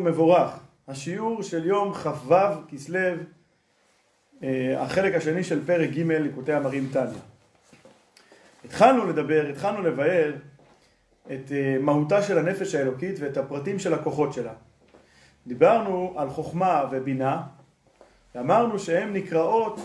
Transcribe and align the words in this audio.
מבורך, 0.00 0.50
השיעור 0.88 1.42
של 1.42 1.66
יום 1.66 1.94
כ"ו 1.94 2.34
כסלו, 2.68 2.98
החלק 4.76 5.14
השני 5.14 5.44
של 5.44 5.66
פרק 5.66 5.90
ג' 5.90 6.10
ליקוטי 6.10 6.56
אמרים 6.56 6.88
תניא. 6.92 7.20
התחלנו 8.64 9.06
לדבר, 9.06 9.46
התחלנו 9.50 9.82
לבאר 9.82 10.32
את 11.26 11.52
מהותה 11.80 12.22
של 12.22 12.38
הנפש 12.38 12.74
האלוקית 12.74 13.16
ואת 13.20 13.36
הפרטים 13.36 13.78
של 13.78 13.94
הכוחות 13.94 14.32
שלה. 14.32 14.52
דיברנו 15.46 16.14
על 16.16 16.30
חוכמה 16.30 16.84
ובינה, 16.90 17.42
ואמרנו 18.34 18.78
שהן 18.78 19.12
נקראות 19.12 19.80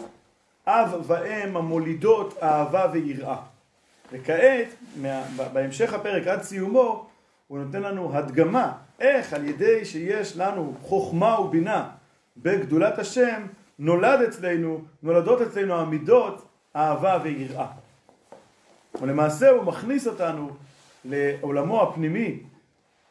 אב 0.68 1.04
ואם 1.08 1.58
המולידות 1.58 2.38
אהבה 2.44 2.86
ויראה. 2.94 3.38
וכעת, 4.12 4.68
בהמשך 5.54 5.94
הפרק 5.94 6.28
עד 6.28 6.42
סיומו, 6.42 7.08
הוא 7.48 7.60
נותן 7.60 7.82
לנו 7.82 8.18
הדגמה 8.18 8.74
איך 9.00 9.34
על 9.34 9.46
ידי 9.46 9.86
שיש 9.86 10.38
לנו 10.38 10.76
חוכמה 10.82 11.40
ובינה 11.40 11.90
בגדולת 12.38 13.00
השם 13.00 13.42
נולד 13.80 14.22
אצלנו, 14.22 14.82
נולדות 15.04 15.42
אצלנו 15.42 15.76
המידות 15.76 16.48
אהבה 16.76 17.20
ויראה. 17.24 17.68
ולמעשה 19.02 19.50
הוא 19.50 19.64
מכניס 19.64 20.08
אותנו 20.08 20.50
לעולמו 21.06 21.82
הפנימי 21.82 22.40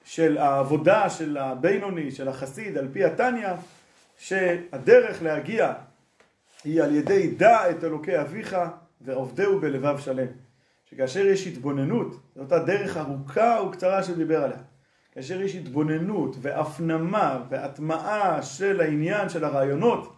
של 0.05 0.39
העבודה 0.39 1.11
של 1.11 1.37
הבינוני, 1.37 2.11
של 2.11 2.29
החסיד, 2.29 2.79
על 2.79 2.89
פי 2.93 3.05
התניא, 3.05 3.49
שהדרך 4.19 5.23
להגיע 5.23 5.73
היא 6.65 6.83
על 6.83 6.95
ידי 6.95 7.31
דע 7.31 7.71
את 7.71 7.85
אלוקי 7.85 8.21
אביך 8.21 8.57
ועובדהו 9.01 9.61
בלבב 9.61 9.99
שלם. 9.99 10.27
שכאשר 10.91 11.27
יש 11.27 11.47
התבוננות, 11.47 12.17
זו 12.35 12.43
אותה 12.43 12.59
דרך 12.59 12.97
ארוכה 12.97 13.61
וקצרה 13.69 14.03
שהוא 14.03 14.17
דיבר 14.17 14.45
עליה, 14.45 14.59
כאשר 15.17 15.43
יש 15.43 15.55
התבוננות 15.55 16.37
והפנמה 16.41 17.43
והטמעה 17.49 18.43
של 18.43 18.81
העניין 18.81 19.29
של 19.29 19.45
הרעיונות 19.45 20.17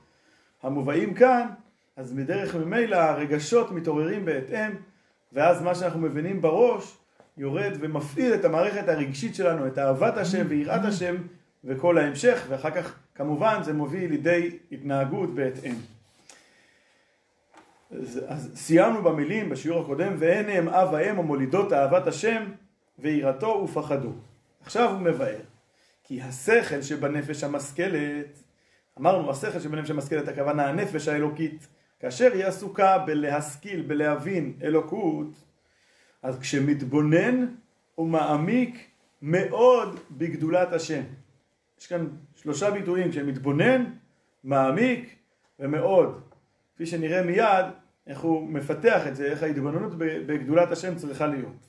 המובאים 0.62 1.14
כאן, 1.14 1.46
אז 1.96 2.12
בדרך 2.12 2.54
ממילא 2.54 2.96
הרגשות 2.96 3.70
מתעוררים 3.70 4.24
בהתאם, 4.24 4.70
ואז 5.32 5.62
מה 5.62 5.74
שאנחנו 5.74 6.00
מבינים 6.00 6.42
בראש 6.42 6.96
יורד 7.36 7.72
ומפעיל 7.80 8.34
את 8.34 8.44
המערכת 8.44 8.88
הרגשית 8.88 9.34
שלנו, 9.34 9.66
את 9.66 9.78
אהבת 9.78 10.16
השם 10.16 10.46
ויראת 10.48 10.84
השם 10.84 11.16
וכל 11.64 11.98
ההמשך, 11.98 12.46
ואחר 12.48 12.70
כך 12.70 12.94
כמובן 13.14 13.60
זה 13.62 13.72
מוביל 13.72 14.10
לידי 14.10 14.58
התנהגות 14.72 15.34
בהתאם. 15.34 15.74
אז, 17.90 18.20
אז 18.26 18.50
סיימנו 18.54 19.02
במילים 19.02 19.48
בשיעור 19.48 19.82
הקודם, 19.82 20.14
והנה 20.18 20.52
הם 20.52 20.68
אב 20.68 20.88
ואם 20.92 21.18
המולידות 21.18 21.72
אהבת 21.72 22.06
השם 22.06 22.42
ויראתו 22.98 23.48
ופחדו. 23.64 24.12
עכשיו 24.60 24.90
הוא 24.90 25.00
מבאר, 25.00 25.40
כי 26.04 26.22
השכל 26.22 26.82
שבנפש 26.82 27.44
המשכלת, 27.44 28.42
אמרנו 28.98 29.30
השכל 29.30 29.60
שבנפש 29.60 29.90
המשכלת 29.90 30.28
הכוונה 30.28 30.66
הנפש 30.66 31.08
האלוקית, 31.08 31.68
כאשר 32.00 32.32
היא 32.32 32.44
עסוקה 32.44 32.98
בלהשכיל, 32.98 33.82
בלהבין 33.82 34.52
אלוקות, 34.62 35.44
אז 36.22 36.38
כשמתבונן 36.38 37.46
הוא 37.94 38.08
מעמיק 38.08 38.86
מאוד 39.22 40.00
בגדולת 40.10 40.72
השם. 40.72 41.02
יש 41.80 41.86
כאן 41.86 42.06
שלושה 42.36 42.70
ביטויים, 42.70 43.10
כשמתבונן, 43.10 43.84
מעמיק 44.44 45.16
ומאוד. 45.58 46.20
כפי 46.74 46.86
שנראה 46.86 47.22
מיד 47.22 47.66
איך 48.06 48.20
הוא 48.20 48.48
מפתח 48.48 49.06
את 49.06 49.16
זה, 49.16 49.24
איך 49.24 49.42
ההתבוננות 49.42 49.92
בגדולת 49.98 50.72
השם 50.72 50.94
צריכה 50.96 51.26
להיות. 51.26 51.67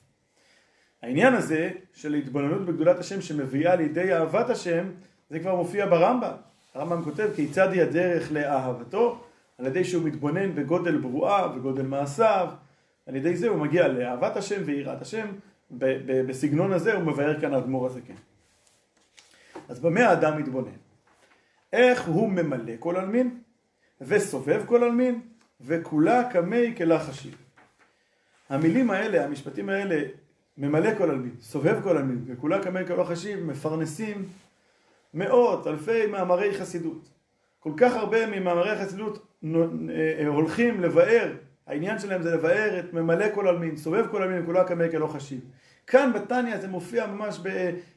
העניין 1.02 1.34
הזה 1.34 1.70
של 1.94 2.14
התבוננות 2.14 2.66
בגדולת 2.66 2.98
השם 2.98 3.20
שמביאה 3.20 3.76
לידי 3.76 4.12
אהבת 4.14 4.50
השם, 4.50 4.84
זה 5.30 5.38
כבר 5.40 5.54
מופיע 5.54 5.86
ברמב"ם. 5.86 6.32
הרמב"ם 6.74 7.04
כותב 7.04 7.28
כיצד 7.36 7.72
היא 7.72 7.82
הדרך 7.82 8.32
לאהבתו, 8.32 9.24
על 9.58 9.66
ידי 9.66 9.84
שהוא 9.84 10.04
מתבונן 10.04 10.54
בגודל 10.54 10.96
ברואה 10.96 11.56
וגודל 11.56 11.82
מעשיו, 11.82 12.48
על 13.06 13.16
ידי 13.16 13.36
זה 13.36 13.48
הוא 13.48 13.58
מגיע 13.58 13.88
לאהבת 13.88 14.36
השם 14.36 14.62
ויראת 14.64 15.02
השם, 15.02 15.26
בסגנון 16.26 16.72
הזה 16.72 16.94
הוא 16.94 17.02
מבאר 17.02 17.40
כאן 17.40 17.54
האדמו"ר 17.54 17.86
הזקן. 17.86 18.14
אז 19.68 19.80
במה 19.80 20.00
האדם 20.00 20.38
מתבונן? 20.38 20.76
איך 21.72 22.06
הוא 22.06 22.28
ממלא 22.28 22.72
כל 22.78 22.96
עלמין, 22.96 23.40
וסובב 24.00 24.62
כל 24.66 24.84
עלמין, 24.84 25.20
וכולה 25.60 26.30
קמי 26.32 26.74
כלחשיב. 26.76 27.36
המילים 28.48 28.90
האלה, 28.90 29.24
המשפטים 29.24 29.68
האלה, 29.68 30.02
ממלא 30.58 30.94
כל 30.98 31.10
עלמין, 31.10 31.34
סובב 31.40 31.80
כל 31.82 31.96
עלמין, 31.96 32.24
וכולה 32.26 32.62
קמי 32.62 32.86
כלחשיב, 32.86 33.44
מפרנסים 33.44 34.24
מאות, 35.14 35.66
אלפי 35.66 36.06
מאמרי 36.06 36.58
חסידות. 36.58 37.10
כל 37.58 37.72
כך 37.76 37.96
הרבה 37.96 38.26
ממאמרי 38.26 38.70
החסידות 38.70 39.26
אה, 39.44 40.26
הולכים 40.26 40.80
לבאר, 40.80 41.32
העניין 41.66 41.98
שלהם 41.98 42.22
זה 42.22 42.34
לבאר 42.34 42.80
את 42.80 42.92
ממלא 42.92 43.26
כל 43.34 43.48
עלמין, 43.48 43.76
סובב 43.76 44.06
כל 44.10 44.22
עלמין, 44.22 44.42
וכולה 44.42 44.64
קמי 44.64 44.90
כלא 44.90 45.06
חשיב. 45.06 45.40
כאן 45.86 46.12
בתניא 46.12 46.58
זה 46.58 46.68
מופיע 46.68 47.06
ממש 47.06 47.40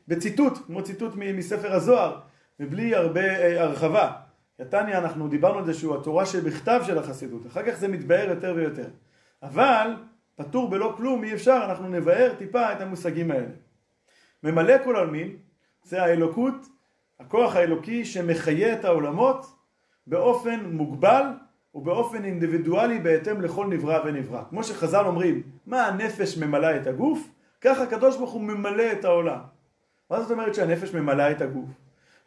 בציטוט, 0.08 0.58
כמו 0.66 0.84
ציטוט 0.84 1.14
מספר 1.16 1.74
הזוהר, 1.74 2.20
מבלי 2.60 2.96
הרבה 2.96 3.22
אה, 3.22 3.64
הרחבה. 3.64 4.12
התניא 4.60 4.98
אנחנו 4.98 5.28
דיברנו 5.28 5.60
על 5.60 5.66
זה 5.66 5.74
שהוא 5.74 5.96
התורה 5.96 6.26
שבכתב 6.26 6.82
של 6.86 6.98
החסידות, 6.98 7.48
אחר 7.48 7.64
כך 7.64 7.78
זה 7.78 7.88
מתבאר 7.88 8.30
יותר 8.30 8.54
ויותר. 8.56 8.88
אבל 9.44 9.88
פטור 10.36 10.70
בלא 10.70 10.94
כלום 10.98 11.24
אי 11.24 11.34
אפשר, 11.34 11.62
אנחנו 11.70 11.88
נבאר 11.88 12.34
טיפה 12.38 12.74
את 12.74 12.82
המושגים 12.82 13.32
האלה. 13.32 13.52
ממלא 14.44 14.84
כל 14.84 14.96
עלמין 14.96 15.36
זה 15.84 16.04
האלוקות, 16.04 16.56
הכוח 17.20 17.56
האלוקי 17.56 18.06
שמחיה 18.06 18.74
את 18.74 18.86
העולמות 18.86 19.46
באופן 20.08 20.60
מוגבל 20.66 21.24
ובאופן 21.76 22.26
אינדיבידואלי 22.26 23.00
בהתאם 23.00 23.42
לכל 23.42 23.68
נברא 23.68 24.00
ונברא. 24.06 24.44
כמו 24.50 24.64
שחז"ל 24.64 25.06
אומרים, 25.06 25.44
מה 25.68 25.88
הנפש 25.88 26.38
ממלאה 26.38 26.78
את 26.78 26.88
הגוף? 26.88 27.28
ככה 27.62 27.84
הקדוש 27.84 28.18
ברוך 28.18 28.32
הוא 28.32 28.42
ממלא 28.42 28.92
את 28.92 29.06
העולם. 29.06 29.40
מה 30.10 30.22
זאת 30.22 30.32
אומרת 30.32 30.56
שהנפש 30.56 30.94
ממלאה 30.94 31.32
את 31.32 31.42
הגוף? 31.42 31.70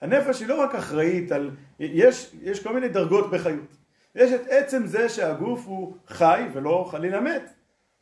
הנפש 0.00 0.40
היא 0.40 0.48
לא 0.48 0.62
רק 0.62 0.74
אחראית 0.74 1.32
על, 1.32 1.50
יש, 1.80 2.34
יש 2.42 2.62
כל 2.62 2.74
מיני 2.74 2.88
דרגות 2.88 3.30
בחיות. 3.30 3.76
יש 4.14 4.32
את 4.32 4.40
עצם 4.48 4.86
זה 4.86 5.08
שהגוף 5.08 5.66
הוא 5.66 5.96
חי 6.06 6.44
ולא 6.52 6.88
חלילה 6.90 7.20
מת. 7.20 7.50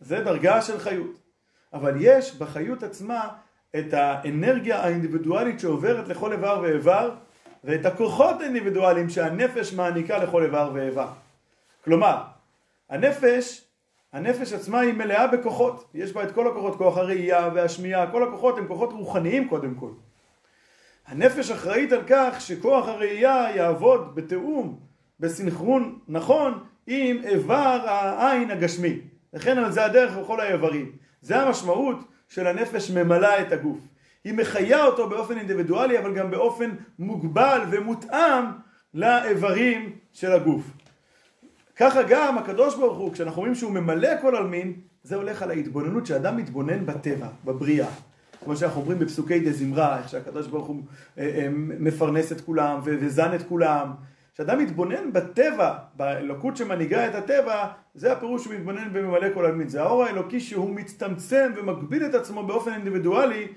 זה 0.01 0.21
דרגה 0.21 0.63
של 0.63 0.79
חיות. 0.79 1.17
אבל 1.73 1.95
יש 2.01 2.37
בחיות 2.37 2.83
עצמה 2.83 3.29
את 3.77 3.93
האנרגיה 3.93 4.81
האינדיבידואלית 4.81 5.61
שעוברת 5.61 6.09
לכל 6.09 6.33
איבר 6.33 6.61
ואיבר 6.63 7.15
ואת 7.65 7.87
הכוחות 7.87 8.41
האינדיבידואליים 8.41 9.11
שהנפש 9.11 9.73
מעניקה 9.73 10.19
לכל 10.19 10.43
איבר 10.43 10.71
ואיבר. 10.75 11.09
כלומר, 11.85 12.23
הנפש, 12.91 13.65
הנפש 14.13 14.53
עצמה 14.53 14.81
היא 14.81 14.95
מלאה 14.95 15.27
בכוחות. 15.27 15.91
יש 15.95 16.13
בה 16.13 16.23
את 16.23 16.33
כל 16.33 16.49
הכוחות, 16.49 16.79
כוח 16.79 16.99
הראייה 16.99 17.51
והשמיעה, 17.55 18.11
כל 18.11 18.29
הכוחות 18.29 18.59
הם 18.59 18.67
כוחות 18.67 18.93
רוחניים 18.93 19.49
קודם 19.49 19.75
כל. 19.75 19.91
הנפש 21.07 21.51
אחראית 21.51 21.93
על 21.93 22.03
כך 22.07 22.41
שכוח 22.41 22.89
הראייה 22.89 23.47
יעבוד 23.57 24.15
בתיאום, 24.15 24.81
בסנכרון 25.21 25.99
נכון 26.09 26.65
עם 26.87 27.17
איבר 27.25 27.81
העין 27.87 28.51
הגשמי. 28.51 29.01
לכן 29.35 29.71
זה 29.71 29.85
הדרך 29.85 30.17
בכל 30.17 30.41
האיברים. 30.41 30.93
זה 31.23 31.37
המשמעות 31.37 31.99
של 32.29 32.47
הנפש 32.47 32.91
ממלאה 32.91 33.43
את 33.43 33.53
הגוף. 33.53 33.79
היא 34.25 34.35
מחיה 34.35 34.85
אותו 34.85 35.09
באופן 35.09 35.39
אינדיבידואלי 35.39 35.99
אבל 35.99 36.15
גם 36.15 36.31
באופן 36.31 36.71
מוגבל 36.99 37.61
ומותאם 37.71 38.45
לאיברים 38.95 39.97
של 40.13 40.33
הגוף. 40.33 40.63
ככה 41.77 42.03
גם 42.09 42.39
הקדוש 42.39 42.77
ברוך 42.77 42.99
הוא, 42.99 43.13
כשאנחנו 43.13 43.37
אומרים 43.37 43.55
שהוא 43.55 43.73
ממלא 43.73 44.21
כל 44.21 44.37
עלמין, 44.37 44.73
זה 45.03 45.17
הולך 45.17 45.43
על 45.43 45.51
ההתבוננות 45.51 46.07
שאדם 46.07 46.37
מתבונן 46.37 46.87
בטבע, 46.87 47.29
בבריאה. 47.45 47.89
כמו 48.45 48.57
שאנחנו 48.57 48.81
אומרים 48.81 48.99
בפסוקי 48.99 49.41
דה 49.41 49.53
זמרה, 49.53 49.99
איך 49.99 50.09
שהקדוש 50.09 50.47
ברוך 50.47 50.67
הוא 50.67 50.83
אה, 51.19 51.25
אה, 51.25 51.49
מפרנס 51.53 52.33
את 52.33 52.41
כולם 52.41 52.81
וזן 52.85 53.35
את 53.35 53.43
כולם. 53.49 53.93
כשאדם 54.35 54.59
מתבונן 54.59 55.13
בטבע, 55.13 55.75
באלוקות 55.95 56.57
שמנהיגה 56.57 57.07
את 57.09 57.15
הטבע, 57.15 57.67
זה 57.95 58.13
הפירוש 58.13 58.45
שהוא 58.45 58.55
מתבונן 58.55 58.93
בממלא 58.93 59.35
כל 59.35 59.45
העלמין. 59.45 59.69
זה 59.69 59.83
האור 59.83 60.05
האלוקי 60.05 60.41
שהוא 60.41 60.71
מצטמצם 60.71 61.53
ומגביל 61.57 62.07
את 62.07 62.15
עצמו 62.15 62.43
באופן 62.43 62.73
אינדיבידואלי 62.73 63.49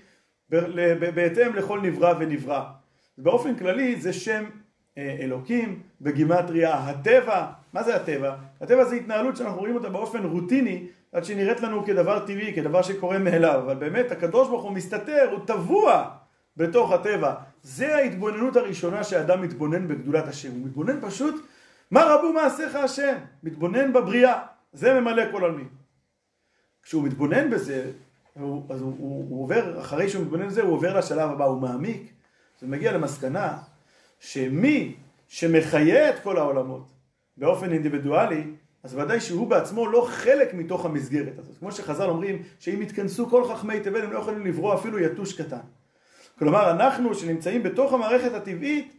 בהתאם 1.15 1.56
לכל 1.56 1.81
נברא 1.81 2.13
ונברא. 2.19 2.63
באופן 3.18 3.56
כללי 3.56 3.95
זה 4.01 4.13
שם 4.13 4.44
אה, 4.97 5.18
אלוקים, 5.19 5.81
בגימטריה 6.01 6.74
הטבע. 6.74 7.45
מה 7.74 7.83
זה 7.83 7.95
הטבע? 7.95 8.35
הטבע 8.62 8.83
זה 8.83 8.95
התנהלות 8.95 9.38
שאנחנו 9.38 9.59
רואים 9.59 9.75
אותה 9.75 9.89
באופן 9.89 10.25
רוטיני 10.25 10.88
עד 11.12 11.24
שהיא 11.24 11.38
נראית 11.38 11.62
לנו 11.62 11.85
כדבר 11.85 12.19
טבעי, 12.19 12.53
כדבר 12.53 12.81
שקורה 12.81 13.19
מאליו, 13.19 13.59
אבל 13.65 13.75
באמת 13.75 14.12
הקדוש 14.12 14.47
ברוך 14.47 14.63
הוא 14.63 14.71
מסתתר, 14.71 15.29
הוא 15.31 15.39
טבוע 15.45 16.09
בתוך 16.57 16.91
הטבע. 16.91 17.33
זה 17.67 17.95
ההתבוננות 17.95 18.55
הראשונה 18.55 19.03
שאדם 19.03 19.41
מתבונן 19.41 19.87
בגדולת 19.87 20.27
השם, 20.27 20.51
הוא 20.51 20.65
מתבונן 20.65 21.01
פשוט, 21.01 21.45
מה 21.91 22.03
רבו 22.03 22.33
מעשיך 22.33 22.75
השם? 22.75 23.15
מתבונן 23.43 23.93
בבריאה, 23.93 24.41
זה 24.73 24.99
ממלא 24.99 25.31
כל 25.31 25.45
עלמין. 25.45 25.67
כשהוא 26.83 27.03
מתבונן 27.03 27.49
בזה, 27.49 27.91
הוא, 28.33 28.63
אז 28.69 28.81
הוא, 28.81 28.95
הוא, 28.97 29.25
הוא 29.29 29.43
עובר, 29.43 29.79
אחרי 29.79 30.09
שהוא 30.09 30.23
מתבונן 30.23 30.47
בזה, 30.47 30.61
הוא 30.61 30.73
עובר 30.73 30.97
לשלב 30.97 31.29
הבא, 31.31 31.45
הוא 31.45 31.61
מעמיק, 31.61 32.11
זה 32.59 32.67
מגיע 32.67 32.91
למסקנה 32.91 33.57
שמי 34.19 34.95
שמחיה 35.27 36.09
את 36.09 36.19
כל 36.23 36.37
העולמות 36.37 36.87
באופן 37.37 37.73
אינדיבידואלי, 37.73 38.43
אז 38.83 38.95
ודאי 38.95 39.19
שהוא 39.19 39.47
בעצמו 39.47 39.87
לא 39.87 40.07
חלק 40.09 40.53
מתוך 40.53 40.85
המסגרת 40.85 41.39
הזאת. 41.39 41.57
כמו 41.57 41.71
שחז"ל 41.71 42.09
אומרים, 42.09 42.43
שאם 42.59 42.81
יתכנסו 42.81 43.29
כל 43.29 43.43
חכמי 43.47 43.79
תבל 43.79 44.01
הם 44.01 44.11
לא 44.11 44.19
יכולים 44.19 44.45
לברוא 44.45 44.75
אפילו 44.75 44.99
יתוש 44.99 45.41
קטן. 45.41 45.76
כלומר, 46.39 46.72
אנחנו 46.72 47.16
שנמצאים 47.16 47.63
בתוך 47.63 47.94
המערכת 47.94 48.34
הטבעית, 48.34 48.94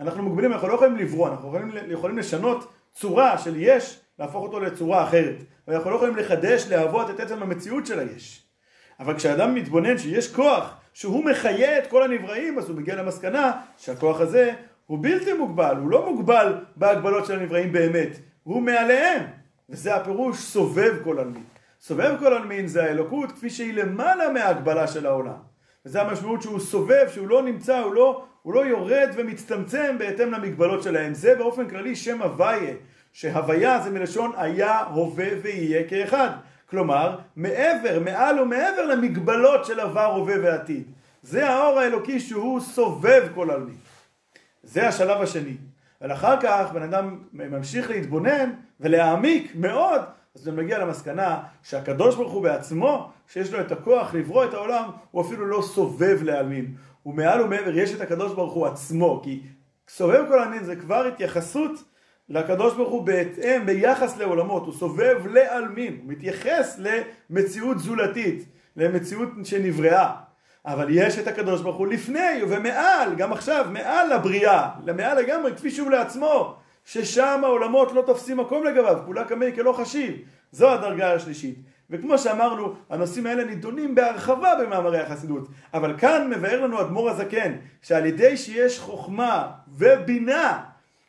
אנחנו 0.00 0.22
מוגבלים, 0.22 0.52
אנחנו 0.52 0.68
לא 0.68 0.74
יכולים 0.74 0.96
לברוא, 0.96 1.28
אנחנו 1.28 1.48
יכולים, 1.48 1.70
יכולים 1.88 2.18
לשנות 2.18 2.72
צורה 2.92 3.38
של 3.38 3.54
יש, 3.56 4.00
להפוך 4.18 4.42
אותו 4.42 4.60
לצורה 4.60 5.04
אחרת. 5.04 5.36
ואנחנו 5.68 5.90
לא 5.90 5.96
יכולים 5.96 6.16
לחדש, 6.16 6.66
להוות 6.68 7.10
את 7.10 7.20
עצם 7.20 7.42
המציאות 7.42 7.86
של 7.86 7.98
היש. 7.98 8.42
אבל 9.00 9.16
כשאדם 9.16 9.54
מתבונן 9.54 9.98
שיש 9.98 10.34
כוח 10.34 10.76
שהוא 10.92 11.24
מחיה 11.24 11.78
את 11.78 11.86
כל 11.86 12.02
הנבראים, 12.02 12.58
אז 12.58 12.68
הוא 12.68 12.76
מגיע 12.76 12.96
למסקנה 12.96 13.52
שהכוח 13.76 14.20
הזה 14.20 14.52
הוא 14.86 14.98
בלתי 15.02 15.32
מוגבל, 15.32 15.76
הוא 15.76 15.90
לא 15.90 16.10
מוגבל 16.10 16.54
בהגבלות 16.76 17.26
של 17.26 17.38
הנבראים 17.38 17.72
באמת, 17.72 18.18
הוא 18.42 18.62
מעליהם. 18.62 19.22
וזה 19.68 19.94
הפירוש 19.94 20.36
סובב 20.38 20.94
כל 21.04 21.18
עלמין. 21.18 21.44
סובב 21.80 22.16
כל 22.18 22.34
עלמין 22.34 22.66
זה 22.66 22.84
האלוקות 22.84 23.32
כפי 23.32 23.50
שהיא 23.50 23.74
למעלה 23.74 24.32
מההגבלה 24.32 24.86
של 24.86 25.06
העולם. 25.06 25.49
וזה 25.86 26.02
המשמעות 26.02 26.42
שהוא 26.42 26.60
סובב, 26.60 27.08
שהוא 27.08 27.28
לא 27.28 27.42
נמצא, 27.42 27.78
הוא 27.78 27.94
לא, 27.94 28.24
הוא 28.42 28.54
לא 28.54 28.66
יורד 28.66 29.08
ומצטמצם 29.14 29.96
בהתאם 29.98 30.32
למגבלות 30.32 30.82
שלהם. 30.82 31.14
זה 31.14 31.34
באופן 31.34 31.68
כללי 31.68 31.96
שם 31.96 32.22
הוויה, 32.22 32.74
שהוויה 33.12 33.80
זה 33.80 33.90
מלשון 33.90 34.32
היה, 34.36 34.78
הווה 34.78 35.28
ויהיה 35.42 35.88
כאחד. 35.88 36.28
כלומר, 36.70 37.18
מעבר, 37.36 38.00
מעל 38.04 38.40
ומעבר 38.40 38.86
למגבלות 38.86 39.64
של 39.64 39.80
עבר, 39.80 40.04
הווה 40.04 40.34
ועתיד. 40.42 40.84
זה 41.22 41.48
האור 41.48 41.78
האלוקי 41.78 42.20
שהוא 42.20 42.60
סובב 42.60 43.28
כל 43.34 43.50
עלמין. 43.50 43.76
זה 44.62 44.88
השלב 44.88 45.22
השני. 45.22 45.56
אבל 46.00 46.12
אחר 46.12 46.40
כך 46.40 46.70
בן 46.72 46.82
אדם 46.82 47.18
ממשיך 47.32 47.90
להתבונן 47.90 48.50
ולהעמיק 48.80 49.52
מאוד, 49.54 50.00
אז 50.34 50.46
הוא 50.46 50.56
מגיע 50.56 50.78
למסקנה 50.78 51.40
שהקדוש 51.62 52.16
ברוך 52.16 52.32
הוא 52.32 52.42
בעצמו, 52.42 53.10
שיש 53.28 53.52
לו 53.52 53.60
את 53.60 53.72
הכוח 53.72 54.14
לברוא 54.14 54.44
את 54.44 54.54
העולם, 54.54 54.90
הוא 55.10 55.22
אפילו 55.22 55.46
לא 55.46 55.62
סובב 55.62 56.22
לעלמין. 56.22 56.74
הוא 57.02 57.14
מעל 57.14 57.42
ומעבר, 57.42 57.78
יש 57.78 57.94
את 57.94 58.00
הקדוש 58.00 58.32
ברוך 58.32 58.52
הוא 58.52 58.66
עצמו, 58.66 59.20
כי 59.24 59.42
סובב 59.88 60.24
כל 60.28 60.38
עלמין 60.38 60.64
זה 60.64 60.76
כבר 60.76 61.06
התייחסות 61.06 61.70
לקדוש 62.28 62.74
ברוך 62.74 62.90
הוא 62.90 63.06
בהתאם, 63.06 63.66
ביחס 63.66 64.16
לעולמות, 64.16 64.66
הוא 64.66 64.74
סובב 64.74 65.26
לעלמין, 65.26 65.98
הוא 66.02 66.12
מתייחס 66.12 66.78
למציאות 66.78 67.78
זולתית, 67.78 68.44
למציאות 68.76 69.28
שנבראה. 69.44 70.10
אבל 70.66 70.86
יש 70.90 71.18
את 71.18 71.26
הקדוש 71.26 71.62
ברוך 71.62 71.76
הוא 71.76 71.86
לפני 71.86 72.42
ומעל, 72.48 73.14
גם 73.14 73.32
עכשיו, 73.32 73.66
מעל 73.72 74.14
לבריאה, 74.14 74.68
למעל 74.84 75.18
לגמרי, 75.18 75.54
כפי 75.56 75.70
שהוא 75.70 75.90
לעצמו, 75.90 76.56
ששם 76.92 77.40
העולמות 77.44 77.92
לא 77.92 78.02
תופסים 78.02 78.36
מקום 78.36 78.64
לגביו, 78.64 78.98
כולה 79.06 79.24
קמי 79.24 79.52
כלא 79.54 79.72
חשיב. 79.72 80.14
זו 80.52 80.70
הדרגה 80.70 81.12
השלישית. 81.12 81.58
וכמו 81.90 82.18
שאמרנו, 82.18 82.74
הנושאים 82.90 83.26
האלה 83.26 83.44
נידונים 83.44 83.94
בהרחבה 83.94 84.52
במאמרי 84.62 84.98
החסידות. 84.98 85.48
אבל 85.74 85.98
כאן 85.98 86.30
מבאר 86.30 86.60
לנו 86.60 86.80
אדמו"ר 86.80 87.10
הזקן, 87.10 87.52
שעל 87.82 88.06
ידי 88.06 88.36
שיש 88.36 88.78
חוכמה 88.78 89.48
ובינה 89.68 90.58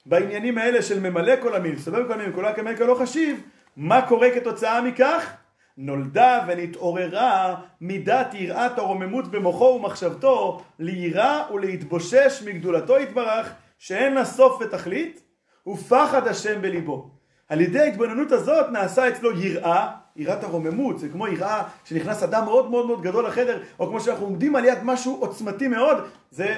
בעניינים 0.05 0.57
האלה 0.57 0.81
של 0.81 0.99
ממלא 0.99 1.33
כל 1.41 1.55
המין, 1.55 1.77
סובב 1.77 2.07
כל 2.07 2.13
המין, 2.13 2.31
כולה 2.33 2.53
קמי 2.53 2.77
כלא 2.77 2.95
חשיב, 2.95 3.41
מה 3.77 4.01
קורה 4.01 4.31
כתוצאה 4.31 4.81
מכך? 4.81 5.33
נולדה 5.77 6.39
ונתעוררה 6.47 7.55
מידת 7.81 8.33
יראת 8.33 8.77
הרוממות 8.77 9.31
במוחו 9.31 9.63
ומחשבתו 9.65 10.61
ליראה 10.79 11.43
ולהתבושש 11.53 12.43
מגדולתו 12.45 12.99
יתברך 12.99 13.53
שאין 13.79 14.13
לה 14.13 14.25
סוף 14.25 14.61
ותכלית 14.61 15.30
ופחד 15.67 16.27
השם 16.27 16.61
בליבו. 16.61 17.09
על 17.49 17.61
ידי 17.61 17.79
ההתבוננות 17.79 18.31
הזאת 18.31 18.65
נעשה 18.71 19.09
אצלו 19.09 19.41
יראה, 19.41 19.91
יראת 20.15 20.43
הרוממות, 20.43 20.99
זה 20.99 21.09
כמו 21.09 21.27
יראה 21.27 21.63
שנכנס 21.85 22.23
אדם 22.23 22.45
מאוד 22.45 22.69
מאוד 22.69 22.85
מאוד 22.87 23.01
גדול 23.01 23.25
לחדר, 23.25 23.61
או 23.79 23.87
כמו 23.87 23.99
שאנחנו 23.99 24.25
עומדים 24.25 24.55
על 24.55 24.65
יד 24.65 24.77
משהו 24.83 25.17
עוצמתי 25.19 25.67
מאוד, 25.67 25.97
זה 26.31 26.55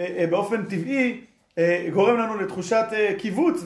אה, 0.00 0.06
אה, 0.18 0.26
באופן 0.26 0.64
טבעי 0.64 1.20
אה, 1.58 1.86
גורם 1.92 2.18
לנו 2.18 2.36
לתחושת 2.36 2.86
קיבוץ 3.18 3.64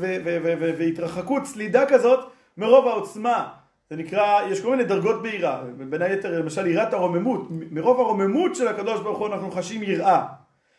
והתרחקות, 0.78 1.46
סלידה 1.46 1.86
כזאת 1.86 2.20
מרוב 2.56 2.88
העוצמה. 2.88 3.48
זה 3.90 3.96
נקרא, 3.96 4.42
יש 4.50 4.60
כל 4.60 4.70
מיני 4.70 4.84
דרגות 4.84 5.22
ביראה, 5.22 5.62
בין 5.90 6.02
היתר 6.02 6.38
למשל 6.38 6.66
יראת 6.66 6.92
הרוממות, 6.92 7.48
מרוב 7.70 8.00
הרוממות 8.00 8.56
של 8.56 8.68
הקדוש 8.68 9.00
ברוך 9.00 9.18
הוא 9.18 9.26
אנחנו 9.26 9.50
חשים 9.50 9.82
יראה. 9.82 10.24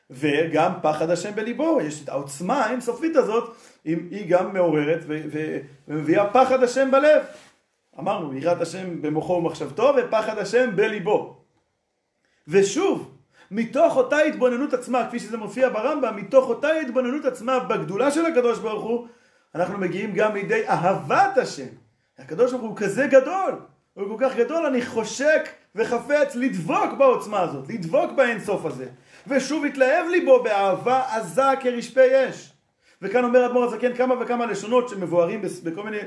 וגם 0.09 0.71
פחד 0.81 1.09
השם 1.09 1.35
בליבו, 1.35 1.79
יש 1.81 2.03
את 2.03 2.09
העוצמה 2.09 2.65
האינסופית 2.65 3.15
הזאת, 3.15 3.55
היא 3.83 4.29
גם 4.29 4.53
מעוררת 4.53 4.99
ומביאה 5.87 6.29
פחד 6.33 6.63
השם 6.63 6.91
בלב. 6.91 7.23
אמרנו, 7.99 8.37
יראת 8.37 8.61
השם 8.61 9.01
במוחו 9.01 9.33
ומחשבתו 9.33 9.93
ופחד 9.97 10.37
השם 10.37 10.75
בליבו. 10.75 11.37
ושוב, 12.47 13.11
מתוך 13.51 13.97
אותה 13.97 14.17
התבוננות 14.17 14.73
עצמה, 14.73 15.07
כפי 15.07 15.19
שזה 15.19 15.37
מופיע 15.37 15.69
ברמב"ם, 15.69 16.15
מתוך 16.15 16.49
אותה 16.49 16.71
התבוננות 16.71 17.25
עצמה 17.25 17.59
בגדולה 17.59 18.11
של 18.11 18.25
הקדוש 18.25 18.59
ברוך 18.59 18.83
הוא, 18.83 19.07
אנחנו 19.55 19.77
מגיעים 19.77 20.13
גם 20.13 20.33
לידי 20.35 20.67
אהבת 20.67 21.37
השם. 21.37 21.67
הקדוש 22.19 22.51
ברוך 22.51 22.63
הוא 22.63 22.77
כזה 22.77 23.07
גדול, 23.07 23.59
הוא 23.93 24.17
כל 24.17 24.25
כך 24.25 24.35
גדול, 24.35 24.65
אני 24.65 24.85
חושק 24.85 25.49
וחפץ 25.75 26.35
לדבוק 26.35 26.93
בעוצמה 26.97 27.39
הזאת, 27.39 27.69
לדבוק 27.69 28.11
באינסוף 28.11 28.65
הזה. 28.65 28.87
ושוב 29.27 29.65
התלהב 29.65 30.07
ליבו 30.07 30.43
באהבה 30.43 31.03
עזה 31.15 31.41
כרשפי 31.61 32.29
אש. 32.29 32.48
וכאן 33.01 33.23
אומר 33.23 33.45
אדמו"ר 33.45 33.63
הזקן 33.63 33.95
כמה 33.95 34.15
וכמה 34.21 34.45
לשונות 34.45 34.89
שמבוארים 34.89 35.41
בכל 35.63 35.83
מיני, 35.83 35.97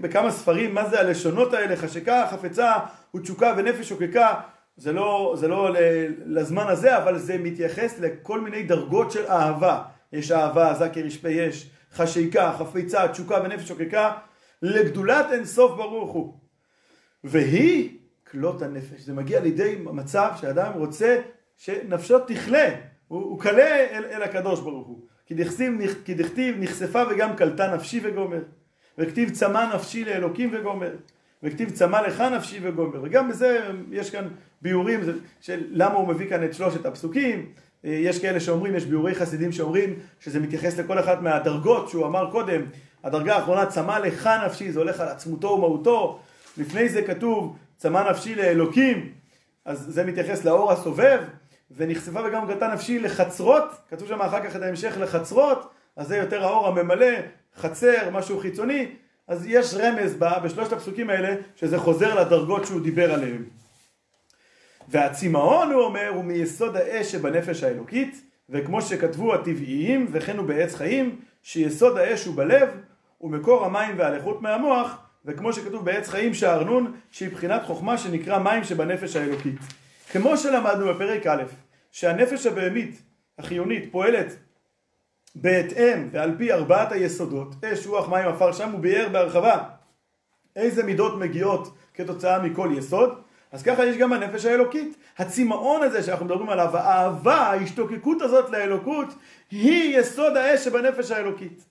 בכמה 0.00 0.30
ספרים, 0.30 0.74
מה 0.74 0.88
זה 0.88 1.00
הלשונות 1.00 1.54
האלה, 1.54 1.76
חשקה, 1.76 2.26
חפצה 2.30 2.72
ותשוקה 3.16 3.54
ונפש 3.56 3.88
שוקקה, 3.88 4.34
זה 4.76 4.92
לא, 4.92 5.34
זה 5.38 5.48
לא 5.48 5.70
לזמן 6.26 6.66
הזה, 6.66 6.96
אבל 6.96 7.18
זה 7.18 7.38
מתייחס 7.38 7.98
לכל 7.98 8.40
מיני 8.40 8.62
דרגות 8.62 9.10
של 9.10 9.26
אהבה. 9.26 9.82
יש 10.12 10.32
אהבה 10.32 10.70
עזה 10.70 10.88
כרשפי 10.88 11.48
אש, 11.48 11.70
חשיקה, 11.92 12.52
חפיצה, 12.58 13.08
תשוקה 13.08 13.40
ונפש 13.44 13.68
שוקקה, 13.68 14.12
לגדולת 14.62 15.26
אינסוף 15.32 15.76
ברוך 15.76 16.12
הוא. 16.12 16.38
והיא 17.24 17.98
כלות 18.30 18.62
הנפש. 18.62 19.00
זה 19.00 19.12
מגיע 19.12 19.40
לידי 19.40 19.76
מצב 19.80 20.30
שאדם 20.40 20.72
רוצה 20.72 21.20
שנפשו 21.56 22.18
תכלה, 22.18 22.68
הוא, 23.08 23.22
הוא 23.22 23.40
כלה 23.40 23.86
אל, 23.90 24.04
אל 24.04 24.22
הקדוש 24.22 24.60
ברוך 24.60 24.86
הוא. 24.86 25.06
כי 26.04 26.14
דכתיב, 26.14 26.56
נכספה 26.58 27.02
וגם 27.10 27.36
קלטה 27.36 27.74
נפשי 27.74 28.00
וגומר. 28.02 28.42
וכתיב 28.98 29.30
צמא 29.30 29.74
נפשי 29.74 30.04
לאלוקים 30.04 30.50
וגומר. 30.52 30.92
וכתיב 31.42 31.70
צמא 31.70 31.96
לך 31.96 32.20
נפשי 32.20 32.58
וגומר. 32.62 33.00
וגם 33.02 33.28
בזה 33.28 33.60
יש 33.90 34.10
כאן 34.10 34.28
ביאורים 34.62 35.00
של 35.40 35.64
למה 35.70 35.94
הוא 35.94 36.08
מביא 36.08 36.28
כאן 36.28 36.44
את 36.44 36.54
שלושת 36.54 36.86
הפסוקים. 36.86 37.46
יש 37.84 38.22
כאלה 38.22 38.40
שאומרים, 38.40 38.74
יש 38.76 38.84
ביאורי 38.84 39.14
חסידים 39.14 39.52
שאומרים 39.52 39.94
שזה 40.20 40.40
מתייחס 40.40 40.78
לכל 40.78 40.98
אחת 40.98 41.22
מהדרגות 41.22 41.88
שהוא 41.88 42.06
אמר 42.06 42.30
קודם. 42.30 42.62
הדרגה 43.04 43.36
האחרונה 43.36 43.66
צמא 43.66 43.98
לך 43.98 44.30
נפשי, 44.46 44.72
זה 44.72 44.78
הולך 44.78 45.00
על 45.00 45.08
עצמותו 45.08 45.48
ומהותו. 45.48 46.20
לפני 46.58 46.88
זה 46.88 47.02
כתוב 47.02 47.56
צמא 47.76 48.10
נפשי 48.10 48.34
לאלוקים, 48.34 49.12
אז 49.64 49.78
זה 49.88 50.04
מתייחס 50.04 50.44
לאור 50.44 50.72
הסובב. 50.72 51.20
ונחשפה 51.76 52.20
וגם 52.24 52.46
גלתה 52.46 52.68
נפשי 52.68 52.98
לחצרות, 52.98 53.64
כתוב 53.90 54.08
שם 54.08 54.22
אחר 54.22 54.44
כך 54.44 54.56
את 54.56 54.62
ההמשך 54.62 54.96
לחצרות, 55.00 55.70
אז 55.96 56.08
זה 56.08 56.16
יותר 56.16 56.44
האור 56.44 56.68
הממלא, 56.68 57.16
חצר, 57.56 58.10
משהו 58.12 58.40
חיצוני, 58.40 58.86
אז 59.28 59.46
יש 59.46 59.74
רמז 59.74 60.16
בשלושת 60.18 60.72
הפסוקים 60.72 61.10
האלה 61.10 61.34
שזה 61.56 61.78
חוזר 61.78 62.20
לדרגות 62.20 62.66
שהוא 62.66 62.80
דיבר 62.80 63.12
עליהן. 63.12 63.42
והצמאון, 64.88 65.72
הוא 65.72 65.82
אומר, 65.82 66.08
הוא 66.08 66.24
מיסוד 66.24 66.76
האש 66.76 67.12
שבנפש 67.12 67.62
האלוקית, 67.62 68.22
וכמו 68.48 68.82
שכתבו 68.82 69.34
הטבעיים, 69.34 70.06
וכן 70.12 70.36
הוא 70.36 70.46
בעץ 70.46 70.74
חיים, 70.74 71.20
שיסוד 71.42 71.98
האש 71.98 72.24
הוא 72.24 72.36
בלב, 72.36 72.68
ומקור 73.20 73.64
המים 73.64 73.98
והלכות 73.98 74.42
מהמוח, 74.42 74.96
וכמו 75.24 75.52
שכתוב 75.52 75.84
בעץ 75.84 76.08
חיים 76.08 76.34
שהארנון, 76.34 76.92
שהיא 77.10 77.30
בחינת 77.30 77.62
חוכמה 77.64 77.98
שנקרא 77.98 78.38
מים 78.38 78.64
שבנפש 78.64 79.16
האלוקית. 79.16 79.79
כמו 80.12 80.36
שלמדנו 80.36 80.94
בפרק 80.94 81.26
א', 81.26 81.42
שהנפש 81.90 82.46
הבהמית, 82.46 83.02
החיונית, 83.38 83.88
פועלת 83.92 84.36
בהתאם 85.34 86.08
ועל 86.10 86.34
פי 86.38 86.52
ארבעת 86.52 86.92
היסודות, 86.92 87.64
אש, 87.64 87.86
רוח, 87.86 88.08
מים, 88.08 88.28
עפר, 88.28 88.52
שם 88.52 88.70
הוא 88.70 88.80
ביאר 88.80 89.08
בהרחבה 89.08 89.64
איזה 90.56 90.82
מידות 90.82 91.18
מגיעות 91.18 91.74
כתוצאה 91.94 92.38
מכל 92.38 92.70
יסוד, 92.76 93.22
אז 93.52 93.62
ככה 93.62 93.86
יש 93.86 93.96
גם 93.96 94.12
הנפש 94.12 94.44
האלוקית. 94.44 94.96
הצמאון 95.18 95.82
הזה 95.82 96.02
שאנחנו 96.02 96.26
מדברים 96.26 96.48
עליו, 96.48 96.76
האהבה, 96.76 97.36
ההשתוקקות 97.36 98.22
הזאת 98.22 98.50
לאלוקות, 98.50 99.08
היא 99.50 99.98
יסוד 99.98 100.36
האש 100.36 100.64
שבנפש 100.64 101.10
האלוקית. 101.10 101.64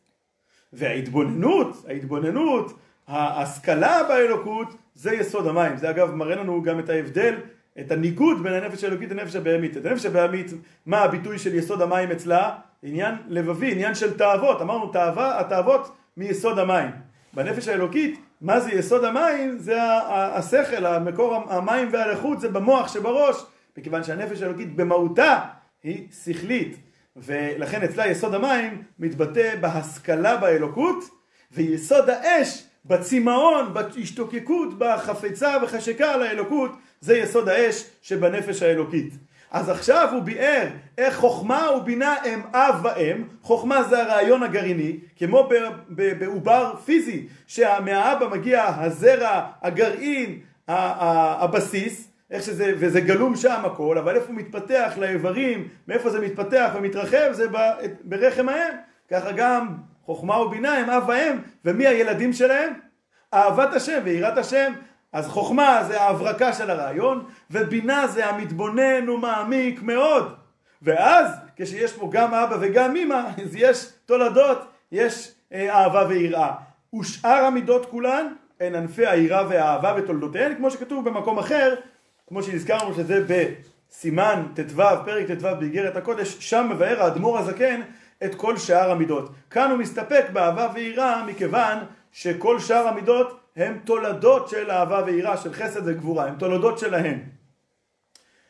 וההתבוננות, 0.74 1.86
ההתבוננות, 1.88 2.74
ההשכלה 3.08 4.04
באלוקות, 4.04 4.68
זה 4.96 5.14
יסוד 5.14 5.48
המים. 5.48 5.78
זה 5.78 5.90
אגב 5.90 6.12
מראה 6.16 6.36
לנו 6.36 6.64
גם 6.64 6.80
את 6.80 6.90
ההבדל 6.90 7.36
את 7.80 7.92
הניגוד 7.92 8.44
בין 8.44 8.54
הנפש 8.54 8.84
האלוקית 8.84 9.12
לנפש 9.12 9.36
הבהמית. 9.36 9.78
את 9.78 9.86
הנפש 9.86 10.06
הבהמית, 10.06 10.52
מה 10.86 11.00
הביטוי 11.00 11.40
של 11.40 11.56
יסוד 11.56 11.82
המים 11.82 12.12
אצלה? 12.12 12.56
עניין 12.84 13.16
לבבי, 13.28 13.72
עניין 13.72 13.96
של 13.96 14.18
תאוות. 14.18 14.62
אמרנו 14.62 14.88
תאווה, 14.88 15.40
התאוות 15.40 15.96
מיסוד 16.18 16.60
המים. 16.60 16.92
בנפש 17.34 17.68
האלוקית, 17.68 18.20
מה 18.42 18.60
זה 18.60 18.72
יסוד 18.72 19.04
המים? 19.04 19.58
זה 19.58 19.78
השכל, 20.12 20.86
המקור 20.86 21.36
המים 21.36 21.90
והלחות 21.92 22.40
זה 22.40 22.50
במוח 22.50 22.94
שבראש, 22.94 23.36
מכיוון 23.78 24.04
שהנפש 24.04 24.42
האלוקית 24.42 24.76
במהותה 24.76 25.40
היא 25.84 26.08
שכלית. 26.24 26.78
ולכן 27.16 27.84
אצלה 27.84 28.08
יסוד 28.08 28.34
המים 28.34 28.84
מתבטא 29.00 29.56
בהשכלה 29.62 30.38
באלוקות, 30.38 31.04
ויסוד 31.52 32.10
האש 32.10 32.64
בצמאון, 32.86 33.74
בהשתוקקות, 33.74 34.80
בחפצה 34.80 35.58
וחשקה 35.64 36.14
על 36.14 36.24
האלוקות, 36.24 36.72
זה 37.02 37.18
יסוד 37.18 37.50
האש 37.50 37.86
שבנפש 38.02 38.64
האלוקית. 38.64 39.14
אז 39.52 39.70
עכשיו 39.70 40.10
הוא 40.12 40.24
ביאר 40.24 40.68
איך 40.98 41.16
חוכמה 41.16 41.72
ובינה 41.78 42.16
הם 42.26 42.42
אב 42.54 42.76
ואם, 42.84 43.24
חוכמה 43.42 43.84
זה 43.84 44.04
הרעיון 44.04 44.44
הגרעיני, 44.44 44.98
כמו 45.18 45.50
בעובר 45.90 46.74
פיזי, 46.86 47.28
שמהאבא 47.48 48.28
מגיע 48.28 48.66
הזרע, 48.66 49.42
הגרעין, 49.62 50.40
הבסיס, 50.68 52.12
איך 52.32 52.44
שזה, 52.44 52.74
וזה 52.78 53.02
גלום 53.02 53.36
שם 53.36 53.62
הכל, 53.66 53.98
אבל 53.98 54.16
איפה 54.16 54.28
הוא 54.28 54.36
מתפתח 54.36 54.94
לאיברים, 54.98 55.68
מאיפה 55.88 56.10
זה 56.10 56.20
מתפתח 56.20 56.72
ומתרחב, 56.76 57.32
זה 57.32 57.46
ברחם 58.04 58.50
האם. 58.50 58.74
ככה 59.12 59.32
גם 59.32 59.68
חוכמה 60.10 60.40
ובינה 60.40 60.74
הם 60.74 60.90
אב 60.90 61.04
ואם, 61.08 61.38
ומי 61.66 61.88
הילדים 61.88 62.34
שלהם? 62.34 62.74
אהבת 63.34 63.74
השם 63.74 64.02
ויראת 64.04 64.38
השם. 64.38 64.74
אז 65.14 65.28
חוכמה 65.28 65.84
זה 65.88 66.02
ההברקה 66.02 66.54
של 66.54 66.70
הרעיון, 66.70 67.26
ובינה 67.52 68.08
זה 68.08 68.26
המתבונן 68.26 69.10
ומעמיק 69.10 69.82
מאוד. 69.82 70.36
ואז, 70.82 71.32
כשיש 71.56 71.94
פה 71.94 72.10
גם 72.12 72.34
אבא 72.34 72.58
וגם 72.62 72.96
אמא, 72.96 73.22
אז 73.44 73.56
יש 73.56 73.86
תולדות, 74.06 74.58
יש 74.92 75.32
אה, 75.54 75.76
אהבה 75.76 76.06
ויראה. 76.10 76.52
ושאר 77.00 77.46
המידות 77.46 77.86
כולן 77.86 78.34
הן 78.60 78.76
ענפי 78.76 79.08
היראה 79.08 79.48
והאהבה 79.50 79.94
ותולדותיהן, 79.98 80.56
כמו 80.56 80.72
שכתוב 80.72 81.10
במקום 81.10 81.40
אחר, 81.40 81.76
כמו 82.28 82.44
שהזכרנו 82.44 82.94
שזה 82.94 83.26
בסימן 83.28 84.44
ט"ו, 84.56 84.84
פרק 85.06 85.32
ט"ו 85.32 85.48
באיגרת 85.60 85.96
הקודש, 85.96 86.38
שם 86.40 86.68
מבאר 86.72 87.04
האדמו"ר 87.04 87.38
הזקן 87.38 87.82
את 88.24 88.36
כל 88.36 88.58
שאר 88.58 88.92
המידות. 88.92 89.32
כאן 89.50 89.72
הוא 89.72 89.80
מסתפק 89.80 90.26
באהבה 90.34 90.72
ויראה 90.74 91.26
מכיוון 91.26 91.78
שכל 92.12 92.60
שאר 92.60 92.88
המידות 92.88 93.40
הם 93.56 93.80
תולדות 93.86 94.50
של 94.50 94.72
אהבה 94.72 95.04
ויראה, 95.06 95.38
של 95.38 95.54
חסד 95.54 95.82
וגבורה, 95.86 96.26
הם 96.26 96.36
תולדות 96.36 96.80
שלהם. 96.80 97.20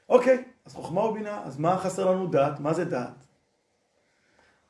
אוקיי, 0.09 0.43
אז 0.65 0.73
חוכמה 0.73 1.01
ובינה, 1.01 1.41
אז 1.45 1.59
מה 1.59 1.77
חסר 1.77 2.11
לנו 2.11 2.27
דעת? 2.27 2.59
מה 2.59 2.73
זה 2.73 2.85
דעת? 2.85 3.25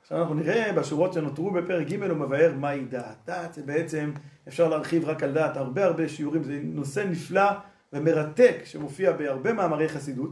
עכשיו 0.01 0.21
אנחנו 0.21 0.35
נראה 0.35 0.73
בשורות 0.73 1.13
שנותרו 1.13 1.51
בפרק 1.51 1.87
ג' 1.87 2.03
הוא 2.03 2.17
מבאר 2.17 2.53
מהי 2.57 2.85
דעת. 2.85 3.15
דעת 3.25 3.53
זה 3.53 3.61
בעצם, 3.61 4.11
אפשר 4.47 4.67
להרחיב 4.67 5.05
רק 5.05 5.23
על 5.23 5.33
דעת, 5.33 5.57
הרבה 5.57 5.85
הרבה 5.85 6.09
שיעורים, 6.09 6.43
זה 6.43 6.59
נושא 6.63 6.99
נפלא 6.99 7.51
ומרתק 7.93 8.55
שמופיע 8.65 9.11
בהרבה 9.11 9.53
מאמרי 9.53 9.89
חסידות, 9.89 10.31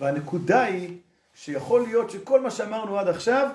והנקודה 0.00 0.62
היא 0.62 0.98
שיכול 1.34 1.82
להיות 1.82 2.10
שכל 2.10 2.40
מה 2.40 2.50
שאמרנו 2.50 2.98
עד 2.98 3.08
עכשיו 3.08 3.48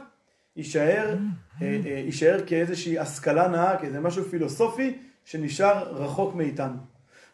יישאר, 0.60 1.16
אה, 1.62 1.80
אה, 1.86 1.92
יישאר 2.06 2.40
כאיזושהי 2.46 3.00
השכלה 3.00 3.48
נאה, 3.48 3.78
כאיזה 3.78 4.00
משהו 4.00 4.24
פילוסופי 4.24 4.98
שנשאר 5.26 5.94
רחוק 5.94 6.36
מאיתנו. 6.36 6.78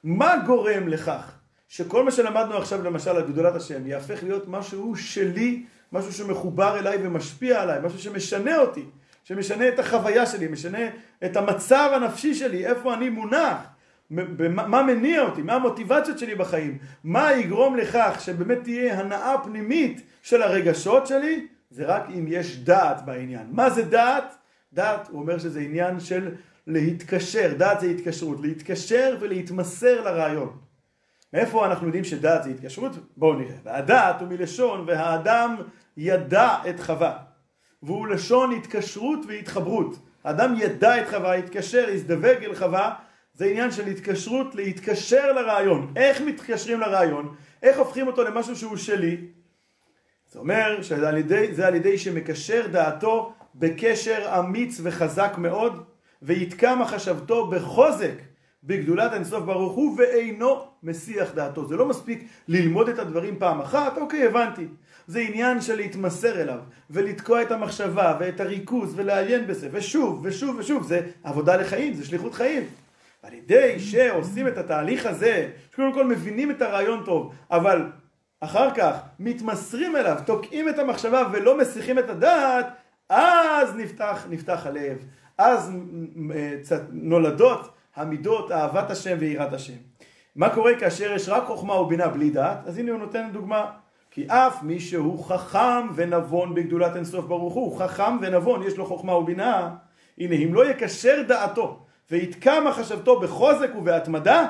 מה 0.04 0.36
גורם 0.46 0.88
לכך 0.88 1.32
שכל 1.68 2.04
מה 2.04 2.12
שלמדנו 2.12 2.58
עכשיו 2.58 2.84
למשל 2.84 3.10
על 3.10 3.28
גדולת 3.28 3.56
השם 3.56 3.88
יהפך 3.88 4.24
להיות 4.24 4.48
משהו 4.48 4.96
שלי, 4.96 5.64
משהו 5.92 6.14
שמחובר 6.14 6.80
אליי 6.80 6.98
ומשפיע 7.02 7.62
עליי, 7.62 7.80
משהו 7.84 8.00
שמשנה 8.00 8.58
אותי, 8.58 8.86
שמשנה 9.24 9.68
את 9.68 9.80
החוויה 9.80 10.26
שלי, 10.26 10.48
משנה 10.48 10.80
את 11.26 11.38
המצב 11.38 11.92
הנפשי 11.96 12.36
שלי, 12.36 12.66
איפה 12.66 12.94
אני 12.94 13.10
מונח, 13.10 13.58
מה 14.10 14.84
מניע 14.84 15.22
אותי, 15.22 15.42
מה 15.42 15.54
המוטיבציות 15.54 16.20
שלי 16.20 16.36
בחיים, 16.36 16.78
מה 17.04 17.34
יגרום 17.34 17.78
לכך 17.78 18.18
שבאמת 18.20 18.58
תהיה 18.64 19.00
הנאה 19.00 19.36
פנימית 19.44 20.02
של 20.22 20.42
הרגשות 20.42 21.08
שלי, 21.08 21.48
זה 21.70 21.86
רק 21.86 22.04
אם 22.10 22.26
יש 22.28 22.58
דעת 22.58 23.06
בעניין. 23.06 23.48
מה 23.52 23.70
זה 23.70 23.84
דעת? 23.84 24.36
דעת, 24.74 25.08
הוא 25.10 25.22
אומר 25.22 25.38
שזה 25.38 25.60
עניין 25.60 26.00
של 26.00 26.36
להתקשר, 26.68 27.54
דעת 27.58 27.80
זה 27.80 27.88
התקשרות, 27.88 28.42
להתקשר 28.42 29.18
ולהתמסר 29.20 30.02
לרעיון. 30.02 30.58
מאיפה 31.34 31.66
אנחנו 31.66 31.86
יודעים 31.86 32.04
שדעת 32.04 32.44
זה 32.44 32.50
התקשרות? 32.50 32.92
בואו 33.18 33.34
נראה. 33.34 33.56
והדעת 33.64 34.22
הוא 34.22 34.30
מלשון 34.30 34.84
והאדם 34.88 35.56
ידע 35.98 36.56
את 36.70 36.80
חווה. 36.80 37.18
והוא 37.84 38.08
לשון 38.08 38.52
התקשרות 38.52 39.20
והתחברות. 39.28 39.96
האדם 40.24 40.54
ידע 40.58 41.02
את 41.02 41.10
חווה, 41.10 41.34
התקשר, 41.34 41.88
הזדווג 41.94 42.44
אל 42.44 42.56
חווה, 42.56 42.96
זה 43.34 43.46
עניין 43.46 43.72
של 43.72 43.88
התקשרות, 43.88 44.56
להתקשר 44.56 45.32
לרעיון. 45.32 45.94
איך 45.96 46.22
מתקשרים 46.22 46.80
לרעיון? 46.80 47.36
איך 47.64 47.78
הופכים 47.80 48.08
אותו 48.08 48.24
למשהו 48.24 48.56
שהוא 48.56 48.78
שלי? 48.78 49.18
זה 50.36 50.40
אומר 50.40 50.82
שזה 50.82 51.10
על 51.10 51.18
ידי, 51.18 51.48
על 51.64 51.76
ידי 51.76 51.98
שמקשר 51.98 52.68
דעתו 52.72 53.34
בקשר 53.56 54.40
אמיץ 54.40 54.80
וחזק 54.84 55.34
מאוד 55.38 55.84
ויתקע 56.22 56.76
מחשבתו 56.76 57.48
בחוזק 57.48 58.14
בגדולת 58.64 59.14
אינסוף 59.14 59.44
ברוך 59.44 59.74
הוא 59.74 59.96
ואינו 59.98 60.68
מסיח 60.84 61.32
דעתו. 61.36 61.66
זה 61.66 61.76
לא 61.76 61.86
מספיק 61.86 62.28
ללמוד 62.48 62.90
את 62.90 63.00
הדברים 63.00 63.40
פעם 63.40 63.62
אחת, 63.62 63.98
אוקיי 63.98 64.28
הבנתי. 64.28 64.68
זה 65.08 65.20
עניין 65.20 65.62
של 65.62 65.76
להתמסר 65.76 66.42
אליו 66.42 66.60
ולתקוע 66.90 67.42
את 67.42 67.52
המחשבה 67.52 68.18
ואת 68.20 68.40
הריכוז 68.40 68.94
ולעיין 68.96 69.48
בזה 69.48 69.70
ושוב 69.72 70.20
ושוב 70.24 70.56
ושוב 70.60 70.84
זה 70.84 71.02
עבודה 71.24 71.56
לחיים, 71.56 71.94
זה 71.94 72.06
שליחות 72.06 72.34
חיים. 72.34 72.64
על 73.24 73.34
ידי 73.34 73.80
שעושים 73.80 74.48
את 74.48 74.58
התהליך 74.58 75.06
הזה, 75.06 75.50
שקודם 75.72 75.94
כל 75.94 76.06
מבינים 76.06 76.52
את 76.52 76.62
הרעיון 76.62 77.04
טוב, 77.06 77.34
אבל 77.52 77.82
אחר 78.42 78.74
כך 78.76 79.00
מתמסרים 79.20 79.96
אליו, 79.96 80.18
תוקעים 80.26 80.70
את 80.70 80.80
המחשבה 80.80 81.24
ולא 81.32 81.58
מסיחים 81.58 82.00
את 82.00 82.10
הדעת, 82.10 82.68
אז 83.10 83.76
נפתח, 83.76 84.26
נפתח 84.30 84.66
הלב, 84.66 84.98
אז 85.38 85.72
נולדות 86.92 87.70
המידות 87.96 88.52
אהבת 88.52 88.92
השם 88.92 89.18
ויראת 89.20 89.54
השם. 89.54 89.78
מה 90.36 90.50
קורה 90.50 90.80
כאשר 90.80 91.12
יש 91.12 91.30
רק 91.30 91.44
חוכמה 91.46 91.74
ובינה 91.74 92.08
בלי 92.08 92.30
דעת? 92.30 92.68
אז 92.68 92.78
הנה 92.78 92.92
הוא 92.92 93.00
נותן 93.00 93.30
דוגמה. 93.32 93.72
כי 94.12 94.28
אף 94.28 94.64
מי 94.64 94.80
שהוא 94.80 95.26
חכם 95.26 95.88
ונבון 95.96 96.56
בגדולת 96.56 96.96
אינסוף 96.96 97.26
ברוך 97.26 97.54
הוא, 97.54 97.80
חכם 97.80 98.18
ונבון, 98.22 98.64
יש 98.64 98.78
לו 98.78 98.86
חוכמה 98.86 99.16
ובינה, 99.16 99.76
הנה 100.18 100.36
אם 100.36 100.54
לא 100.54 100.70
יקשר 100.70 101.22
דעתו 101.28 101.86
ויתקע 102.12 102.60
מחשבתו 102.60 103.20
בחוזק 103.20 103.70
ובהתמדה, 103.76 104.48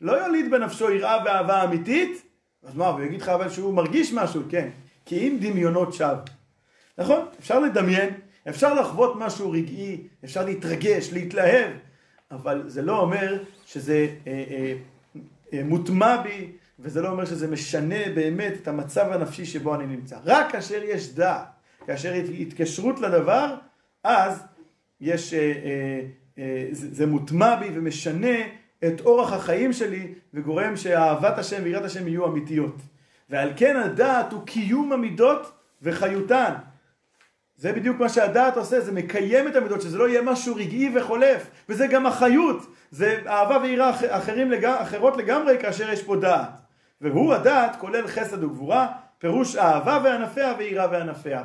לא 0.00 0.12
יוליד 0.12 0.50
בנפשו 0.50 0.90
יראה 0.90 1.24
ואהבה 1.24 1.64
אמיתית, 1.64 2.27
אז 2.68 2.76
מה, 2.76 2.88
הוא 2.88 3.00
יגיד 3.00 3.22
לך 3.22 3.28
אבל 3.28 3.50
שהוא 3.50 3.74
מרגיש 3.74 4.12
משהו, 4.12 4.42
כן, 4.48 4.68
כי 5.04 5.28
אם 5.28 5.36
דמיונות 5.40 5.94
שווא. 5.94 6.16
נכון? 6.98 7.26
אפשר 7.38 7.60
לדמיין, 7.60 8.14
אפשר 8.48 8.74
לחוות 8.74 9.16
משהו 9.16 9.50
רגעי, 9.50 10.06
אפשר 10.24 10.44
להתרגש, 10.44 11.12
להתלהב, 11.12 11.70
אבל 12.30 12.62
זה 12.66 12.82
לא 12.82 13.00
אומר 13.00 13.42
שזה 13.66 14.08
אה, 14.26 14.44
אה, 14.50 14.74
אה, 15.52 15.64
מוטמע 15.64 16.22
בי, 16.22 16.52
וזה 16.78 17.02
לא 17.02 17.08
אומר 17.08 17.24
שזה 17.24 17.48
משנה 17.48 18.12
באמת 18.14 18.52
את 18.62 18.68
המצב 18.68 19.12
הנפשי 19.12 19.44
שבו 19.44 19.74
אני 19.74 19.86
נמצא. 19.86 20.18
רק 20.24 20.52
כאשר 20.52 20.82
יש 20.84 21.14
דעת, 21.14 21.46
כאשר 21.86 22.12
התקשרות 22.12 23.00
לדבר, 23.00 23.54
אז 24.04 24.42
יש, 25.00 25.34
אה, 25.34 25.38
אה, 25.40 26.00
אה, 26.38 26.68
זה, 26.70 26.94
זה 26.94 27.06
מוטמע 27.06 27.56
בי 27.56 27.68
ומשנה 27.74 28.36
את 28.84 29.00
אורח 29.00 29.32
החיים 29.32 29.72
שלי 29.72 30.14
וגורם 30.34 30.76
שאהבת 30.76 31.38
השם 31.38 31.60
ויראת 31.64 31.84
השם 31.84 32.08
יהיו 32.08 32.26
אמיתיות. 32.26 32.76
ועל 33.30 33.52
כן 33.56 33.76
הדעת 33.76 34.32
הוא 34.32 34.46
קיום 34.46 34.92
המידות 34.92 35.52
וחיותן. 35.82 36.54
זה 37.56 37.72
בדיוק 37.72 38.00
מה 38.00 38.08
שהדעת 38.08 38.56
עושה, 38.56 38.80
זה 38.80 38.92
מקיים 38.92 39.48
את 39.48 39.56
המידות, 39.56 39.82
שזה 39.82 39.98
לא 39.98 40.08
יהיה 40.08 40.22
משהו 40.22 40.56
רגעי 40.56 40.90
וחולף, 40.94 41.50
וזה 41.68 41.86
גם 41.86 42.06
החיות, 42.06 42.66
זה 42.90 43.20
אהבה 43.26 43.58
ויראה 43.62 43.90
אחרים 44.08 44.50
לג... 44.50 44.64
אחרות 44.64 45.16
לגמרי 45.16 45.58
כאשר 45.60 45.90
יש 45.90 46.02
פה 46.02 46.16
דעת. 46.16 46.60
והוא 47.00 47.34
הדעת 47.34 47.76
כולל 47.76 48.06
חסד 48.06 48.44
וגבורה, 48.44 48.86
פירוש 49.18 49.56
אהבה 49.56 50.00
וענפיה 50.04 50.54
ויראה 50.58 50.86
וענפיה. 50.90 51.42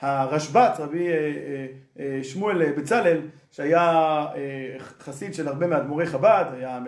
הרשב"ץ, 0.00 0.80
רבי 0.80 1.08
אה, 1.08 1.14
אה, 1.14 1.66
אה, 1.98 2.24
שמואל 2.24 2.72
בצלאל, 2.72 3.20
שהיה 3.50 4.26
חסיד 5.00 5.34
של 5.34 5.48
הרבה 5.48 5.66
מאדמו"רי 5.66 6.06
חב"ד, 6.06 6.44
היה 6.52 6.80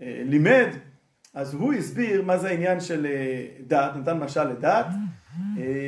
לימד, 0.00 0.68
אז 1.34 1.54
הוא 1.54 1.72
הסביר 1.72 2.22
מה 2.22 2.38
זה 2.38 2.48
העניין 2.48 2.80
של 2.80 3.06
דת, 3.66 3.96
נתן 3.96 4.18
משל 4.18 4.44
לדת. 4.44 4.86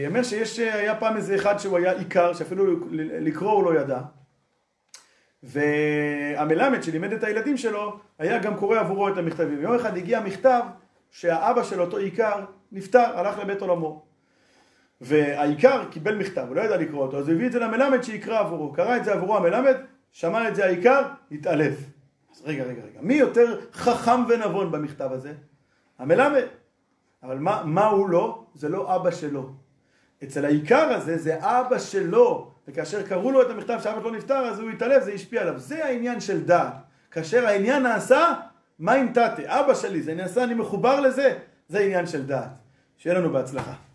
אומר 0.07 0.23
שיש, 0.23 0.59
היה 0.59 0.95
פעם 0.95 1.17
איזה 1.17 1.35
אחד 1.35 1.59
שהוא 1.59 1.79
היה 1.79 1.93
עיקר, 1.93 2.35
שאפילו 2.35 2.89
לקרוא 2.91 3.53
הוא 3.53 3.65
לא 3.65 3.81
ידע. 3.81 4.01
והמלמד 5.43 6.83
שלימד 6.83 7.13
את 7.13 7.25
הילדים 7.25 7.57
שלו, 7.57 7.99
היה 8.19 8.39
גם 8.39 8.57
קורא 8.57 8.79
עבורו 8.79 9.09
את 9.09 9.17
המכתבים. 9.17 9.63
יום 9.63 9.75
אחד 9.75 9.97
הגיע 9.97 10.21
מכתב 10.21 10.63
שהאבא 11.11 11.63
של 11.63 11.81
אותו 11.81 11.97
עיקר 11.97 12.45
נפטר, 12.73 13.19
הלך 13.19 13.39
לבית 13.39 13.61
עולמו. 13.61 14.08
והעיקר 15.01 15.85
קיבל 15.91 16.15
מכתב, 16.15 16.45
הוא 16.49 16.57
לא 16.57 16.61
ידע 16.61 16.77
לקרוא 16.77 17.03
אותו, 17.03 17.19
אז 17.19 17.29
הוא 17.29 17.35
הביא 17.35 17.47
את 17.47 17.53
זה 17.53 17.59
למלמד 17.59 18.03
שיקרא 18.03 18.39
עבורו. 18.39 18.73
קרא 18.73 18.97
את 18.97 19.05
זה 19.05 19.13
עבורו 19.13 19.37
המלמד, 19.37 19.75
שמע 20.11 20.49
את 20.49 20.55
זה 20.55 20.65
העיקר, 20.65 21.03
התעלף. 21.33 21.75
אז 22.35 22.43
רגע, 22.45 22.65
רגע, 22.65 22.83
רגע, 22.83 23.01
מי 23.01 23.15
יותר 23.15 23.61
חכם 23.73 24.25
ונבון 24.29 24.73
במכתב 24.73 25.13
הזה? 25.13 25.33
המלמד. 25.99 26.43
אבל 27.23 27.39
מה, 27.39 27.63
מה 27.65 27.87
הוא 27.87 28.09
לא? 28.09 28.45
זה 28.55 28.69
לא 28.69 28.97
אבא 28.97 29.11
שלו. 29.11 29.51
אצל 30.25 30.45
העיקר 30.45 30.93
הזה 30.93 31.19
זה 31.19 31.37
אבא 31.41 31.79
שלו, 31.79 32.51
וכאשר 32.69 33.03
קראו 33.03 33.31
לו 33.31 33.43
את 33.43 33.51
המכתב 33.51 33.79
שאבא 33.83 34.01
שלו 34.01 34.11
נפטר, 34.11 34.39
אז 34.39 34.61
הוא 34.61 34.71
התעלף, 34.71 35.05
זה 35.05 35.13
השפיע 35.13 35.43
עליו. 35.43 35.59
זה 35.59 35.85
העניין 35.85 36.21
של 36.21 36.45
דעת. 36.45 36.75
כאשר 37.11 37.47
העניין 37.47 37.83
נעשה, 37.83 38.35
מה 38.79 39.01
אם 39.01 39.09
תתה? 39.09 39.35
אבא 39.47 39.75
שלי, 39.75 40.03
זה 40.03 40.15
נעשה, 40.15 40.45
אני 40.45 40.55
מחובר 40.55 41.01
לזה, 41.01 41.39
זה 41.69 41.79
עניין 41.79 42.07
של 42.07 42.27
דעת. 42.27 42.51
שיהיה 42.97 43.19
לנו 43.19 43.31
בהצלחה. 43.31 43.88